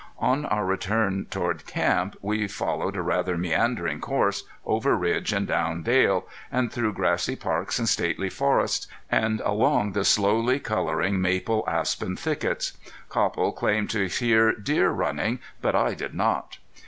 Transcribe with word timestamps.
On 0.17 0.45
our 0.47 0.65
return 0.65 1.27
toward 1.29 1.67
camp 1.67 2.15
we 2.23 2.47
followed 2.47 2.95
a 2.95 3.03
rather 3.03 3.37
meandering 3.37 3.99
course, 4.01 4.45
over 4.65 4.95
ridge 4.95 5.31
and 5.31 5.47
down 5.47 5.83
dale, 5.83 6.27
and 6.51 6.71
through 6.73 6.93
grassy 6.93 7.35
parks 7.35 7.77
and 7.77 7.87
stately 7.87 8.27
forests, 8.27 8.87
and 9.11 9.41
along 9.41 9.91
the 9.91 10.03
slowly 10.03 10.59
coloring 10.59 11.21
maple 11.21 11.63
aspen 11.67 12.15
thickets. 12.17 12.73
Copple 13.09 13.51
claimed 13.51 13.91
to 13.91 14.07
hear 14.07 14.53
deer 14.53 14.89
running, 14.89 15.37
but 15.61 15.75
I 15.75 15.93
did 15.93 16.15
not. 16.15 16.57